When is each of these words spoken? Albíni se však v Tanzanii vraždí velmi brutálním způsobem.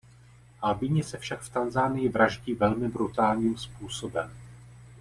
Albíni 0.61 1.03
se 1.03 1.17
však 1.17 1.41
v 1.41 1.49
Tanzanii 1.49 2.09
vraždí 2.09 2.53
velmi 2.53 2.89
brutálním 2.89 3.57
způsobem. 3.57 4.31